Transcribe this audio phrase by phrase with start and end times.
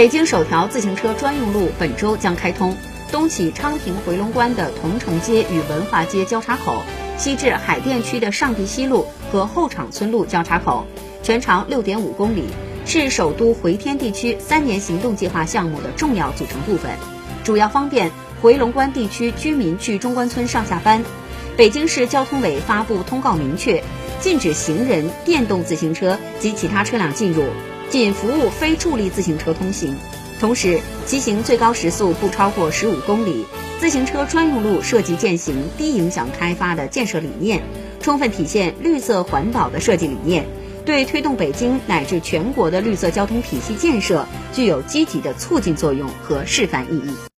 [0.00, 2.74] 北京首条自行车专用路本周将开通，
[3.12, 6.82] 东起昌平回龙观的桐城街与文化街交叉口，
[7.18, 10.86] 西至海淀区的上地西路和后厂村路交叉口，
[11.22, 12.44] 全长六点五公里，
[12.86, 16.92] 是首都回天地区三年行动计划项目的重要组成部分，
[17.44, 18.10] 主要方便
[18.40, 21.04] 回龙观地区居民去中关村上下班。
[21.58, 23.84] 北京市交通委发布通告，明确
[24.18, 27.44] 禁止行人、电动自行车及其他车辆进入，
[27.90, 29.96] 仅服务非助力自行车通行。
[30.38, 33.44] 同时，骑行最高时速不超过十五公里。
[33.78, 37.62] 自行车专用路设计践行低影响开发的建设理念，
[38.00, 40.46] 充分体现绿色环保的设计理念，
[40.84, 47.14] 对推动北京乃至全国的绿色交通体系建设具有积极的促进作用和示范意义。